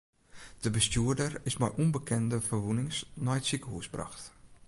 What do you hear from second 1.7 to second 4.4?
ûnbekende ferwûnings nei it sikehûs brocht.